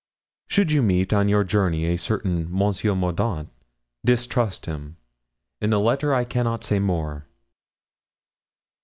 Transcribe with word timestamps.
"Should 0.47 0.71
you 0.71 0.81
meet 0.81 1.13
on 1.13 1.29
your 1.29 1.43
journey 1.43 1.85
a 1.85 1.95
certain 1.95 2.47
Monsieur 2.51 2.95
Mordaunt, 2.95 3.51
distrust 4.03 4.65
him, 4.65 4.97
in 5.61 5.73
a 5.73 5.77
letter 5.77 6.11
I 6.11 6.23
cannot 6.23 6.63
say 6.63 6.79
more." 6.79 7.27